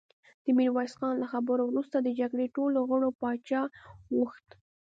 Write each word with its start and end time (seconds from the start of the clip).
د 0.43 0.45
ميرويس 0.57 0.93
خان 0.99 1.15
له 1.19 1.27
خبرو 1.33 1.63
وروسته 1.67 1.97
د 1.99 2.07
جرګې 2.19 2.47
ټولو 2.55 2.77
غړو 2.89 3.09
پاچا 3.21 3.61
غوښت. 4.15 4.47